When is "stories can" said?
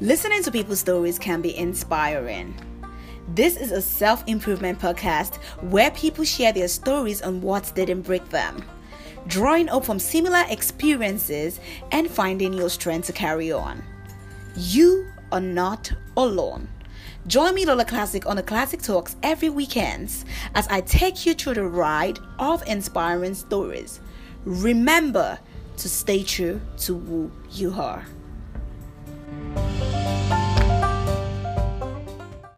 0.78-1.42